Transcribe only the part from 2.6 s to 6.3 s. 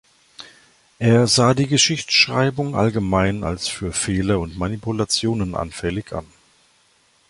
allgemein als für Fehler und Manipulationen anfällig an.